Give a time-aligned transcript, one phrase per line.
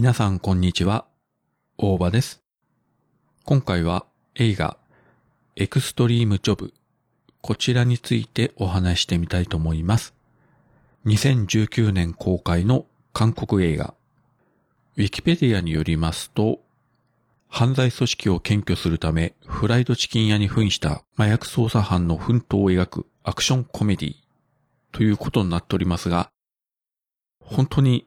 [0.00, 1.04] 皆さんこんにちは。
[1.76, 2.42] 大場です。
[3.44, 4.78] 今回は映画
[5.56, 6.72] エクストリームジョブ
[7.42, 10.14] こちらについてお話してみたいと思います。
[11.04, 13.92] 2019年公開の韓国映画。
[14.96, 16.60] ウィキペディアによりますと、
[17.50, 24.14] 犯罪組織を検挙するためフライドチキン屋に扮した麻薬捜査班の奮闘を描くアクションコメディ
[24.92, 26.30] ということになっておりますが、
[27.44, 28.06] 本当に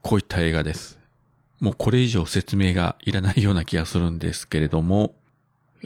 [0.00, 1.03] こういった映画です。
[1.64, 5.14] もうこれ以上説明がいらないような気がするんですけれども、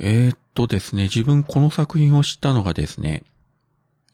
[0.00, 3.24] えー、っとですね、自分この作品を知ったのがですね、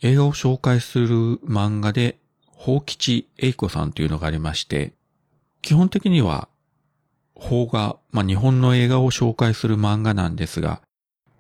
[0.01, 2.19] 映画を紹介する漫画で、
[2.59, 4.93] 宝吉英子さんというのがありまして、
[5.61, 6.49] 基本的には、
[7.41, 10.83] 邦画、まあ、日本の映画を紹介する漫画なんですが、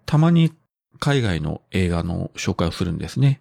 [0.07, 0.53] たまに
[1.01, 3.41] 海外の映画の紹介をするんですね。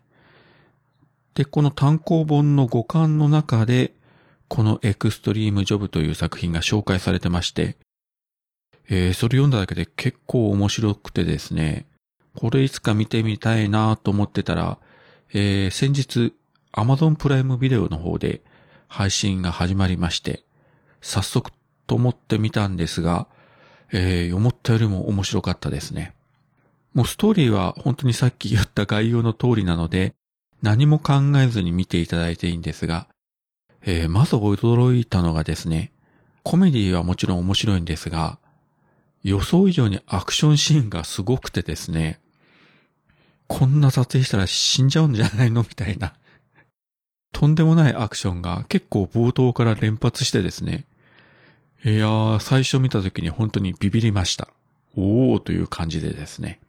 [1.35, 3.93] で、この単行本の5巻の中で、
[4.51, 7.77] このエクストリームジョブという作品が紹介されてまして、
[8.89, 11.85] えー、それ読んだだけで結構面白くてですね、
[12.35, 14.77] これいつか見てみたいなと思ってたら、
[15.31, 16.33] えー、先日
[16.73, 18.41] Amazon プライムビデオの方で
[18.89, 20.43] 配信が始まりまして、
[20.99, 21.49] 早速
[21.87, 23.27] と思ってみたんですが、
[23.93, 26.13] えー、思ったよりも面白かったですね。
[26.93, 30.13] もうストーリーは本当にさっき言った概要の通りなので、
[30.61, 33.07] 何も考えずに見ていただいていいんですが、
[33.83, 35.91] えー、まず驚いたのがですね、
[36.43, 38.37] コメディはもちろん面白いんですが、
[39.23, 42.19] 予想以上にアクションシーンがすごくてですね、
[43.47, 46.13] こんな撮影したら死んじゃうんじゃないのみたいな。
[47.33, 50.85] とんでもないアクションが結構冒頭から連発してですね、
[51.83, 54.47] いやー、最初見た時に本当にビビりました。
[54.95, 56.59] おーという感じでですね。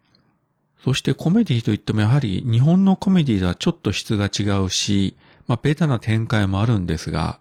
[0.84, 7.40] そしてコメディといってもやはり日本のコメディとはちょっと質が違うし、まあベタな展開もあるんですが、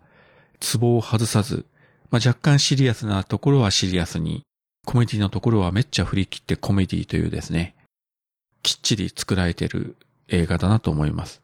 [0.60, 1.66] ツボを外さず、
[2.10, 4.44] まあ若干シリアスなところはシリアスに、
[4.86, 7.76] コメディのところはめっちゃ振り切ってコメディというですね、
[8.64, 9.96] きっちり作られている
[10.28, 11.42] 映画だなと思います。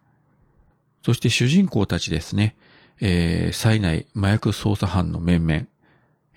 [1.03, 2.55] そして主人公たちですね、
[2.99, 5.67] えー、災内麻薬捜査班の面々、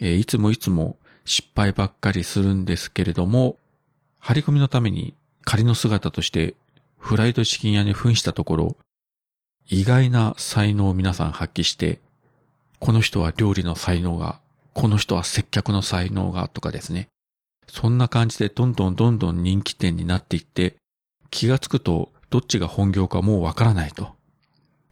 [0.00, 3.56] えー、いつもいつも失敗ばっかりするんですけれども、
[4.18, 5.14] 張り込みのために
[5.44, 6.54] 仮の姿として
[6.98, 8.76] フライドチキン屋に扮したところ、
[9.66, 12.00] 意外な才能を皆さん発揮して、
[12.78, 14.40] この人は料理の才能が、
[14.72, 17.08] この人は接客の才能がとかですね。
[17.68, 20.76] そんな感じでどんどんどんどん人気店になっていって、
[21.30, 24.14] 気がつくとどっちが本業かもうわからないと。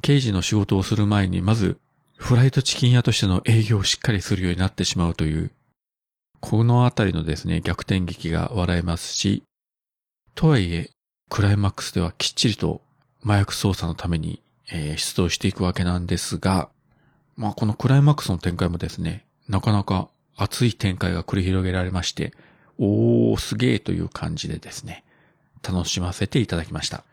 [0.03, 1.79] 刑事の仕事をする前にまず
[2.19, 5.53] フライドチキン屋としての営業をしっかりするようになってしまうという、
[6.41, 9.45] このあたりのですね、逆転劇が笑えますし、
[10.35, 10.91] とはいえ、
[11.31, 12.83] クライマックスではきっちりと
[13.25, 16.69] 麻薬捜査のために、えー出動していくわけなんですが、
[17.37, 22.33] まあこのクライマックスの展開もですね、なかなか熱い展開が繰り広げられまして、
[22.79, 25.05] おー、すげーという感じでですね、
[25.63, 27.05] 楽しませていただきました。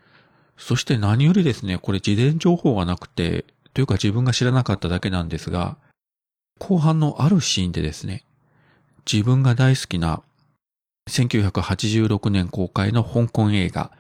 [0.58, 5.78] そして何よりですね、これ事前情報がなくて、というか自分が知らなかっただけなんですが、
[6.60, 8.24] 後半のあるシーンでですね、
[9.12, 10.24] 自分が大好きな
[11.10, 13.92] 1986年公開の香港映画、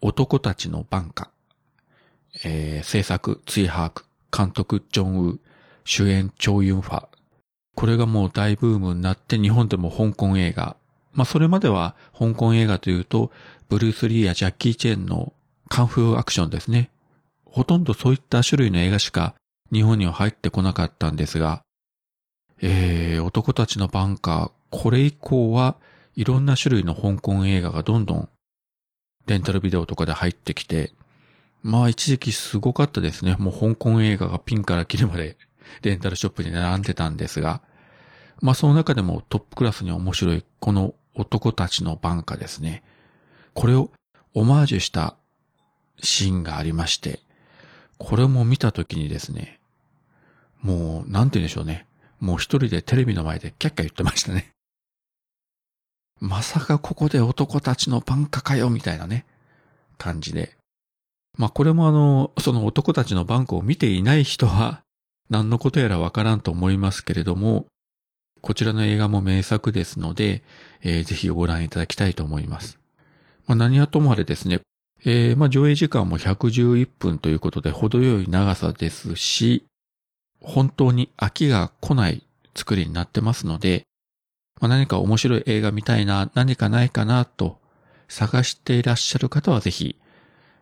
[0.00, 1.30] 男たちの晩夏、
[2.42, 4.04] えー制作、ツイハーク、
[4.36, 5.38] 監督、ジョンウー、
[5.84, 7.06] 主演、チョウユンファ。
[7.76, 10.76] これがもう大ブームになって日本でも香港映画。
[11.12, 13.30] まあそれまでは香港映画というと、
[13.68, 15.32] ブルース・リーやジャッキー・チェンの
[15.68, 16.90] カンフーアクションですね。
[17.44, 19.34] ほとんどそういった種類の映画しか
[19.72, 21.62] 日本には入ってこなかったんですが、
[22.60, 25.76] えー、男たちのバンカー、これ以降は
[26.16, 28.28] いろんな種類の香港映画がどんどん
[29.26, 30.92] レンタルビデオとかで入ってきて、
[31.64, 33.36] まあ一時期すごかったですね。
[33.38, 35.38] もう香港映画がピンからキリまで
[35.82, 37.62] レンタルショップに並んでたんですが、
[38.42, 42.84] まあその中でもトップクラスに面白いこの男たちのバンカですね。
[43.54, 43.90] これを
[44.34, 45.16] オマージュした
[46.02, 47.20] シーンがありまして、
[47.96, 49.58] これも見たときにですね、
[50.60, 51.86] もう、なんて言うんでしょうね。
[52.20, 54.50] もう一人でテレビの前でキャッキャ言ってましたね。
[56.20, 59.24] まさかここで男たちのバンカかよ、みたいなね、
[59.96, 60.58] 感じで。
[61.36, 64.82] まあこれもあの、その男たちのバンクを見ていない人は、
[65.30, 67.66] 何のことやらわからんと思いますけれども、
[68.40, 70.42] こちらの映画も名作ですので、
[70.82, 72.78] えーぜひご覧いただきたいと思います。
[73.46, 74.60] まあ何はともあれですね、
[75.04, 79.64] えーまあ上映時間も111分ということで程よい長さですし、
[80.40, 82.22] 本当に飽きが来ない
[82.54, 83.86] 作りになってますので、
[84.60, 87.58] まあ、何か面白い映画見たいな、何かないかなと
[88.08, 89.96] 探していらっしゃる方はぜひ、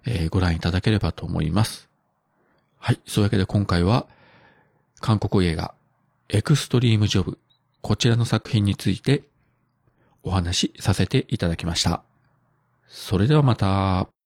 [0.06, 1.88] えーご覧いただければと思います。
[2.78, 3.00] はい。
[3.06, 4.06] そういうわけで今回は、
[5.00, 5.74] 韓国映画、
[6.28, 7.38] エクストリームジョブ、
[7.80, 9.22] こちらの作品について
[10.22, 12.02] お話しさせていただきました。
[12.88, 14.21] それではまた。